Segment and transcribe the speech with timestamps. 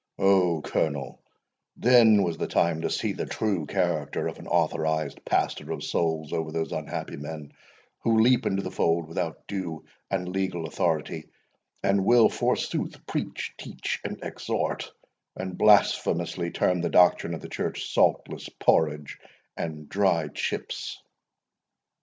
[0.17, 0.63] Oh!
[0.63, 1.21] Colonel,
[1.77, 6.33] then was the time to see the true character of an authorised pastor of souls
[6.33, 7.53] over those unhappy men,
[7.99, 11.29] who leap into the fold without due and legal authority,
[11.83, 14.91] and will, forsooth, preach, teach, and exhort,
[15.35, 19.19] and blasphemously term the doctrine of the Church saltless porridge
[19.55, 20.99] and dry chips!"